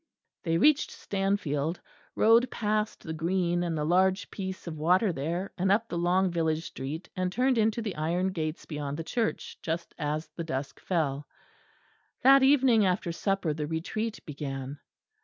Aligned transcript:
They 0.41 0.57
reached 0.57 0.89
Stanfield, 0.89 1.79
rode 2.15 2.49
past 2.49 3.03
the 3.03 3.13
green 3.13 3.61
and 3.61 3.77
the 3.77 3.85
large 3.85 4.31
piece 4.31 4.65
of 4.65 4.79
water 4.79 5.13
there, 5.13 5.51
and 5.59 5.71
up 5.71 5.87
the 5.87 5.97
long 5.99 6.31
village 6.31 6.63
street, 6.65 7.07
and 7.15 7.31
turned 7.31 7.59
into 7.59 7.83
the 7.83 7.95
iron 7.95 8.29
gates 8.31 8.65
beyond 8.65 8.97
the 8.97 9.03
church, 9.03 9.59
just 9.61 9.93
as 9.99 10.27
the 10.29 10.43
dusk 10.43 10.79
fell. 10.79 11.27
That 12.23 12.41
evening 12.41 12.83
after 12.83 13.11
supper 13.11 13.53
the 13.53 13.67
Retreat 13.67 14.25
began. 14.25 14.79